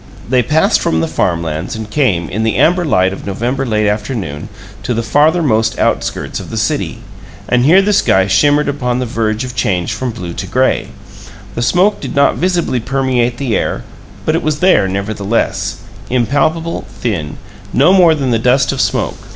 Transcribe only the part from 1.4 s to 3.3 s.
lands, and came, in the amber light of